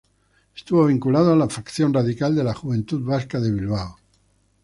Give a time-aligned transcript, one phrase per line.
[0.55, 3.97] Estuvo vinculado a la facción radical de la Juventud Vasca de Bilbao.